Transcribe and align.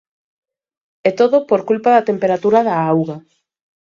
E 1.07 1.09
todo 1.19 1.37
por 1.49 1.61
culpa 1.69 1.89
da 1.95 2.07
temperatura 2.09 2.59
da 2.67 2.75
auga. 2.91 3.17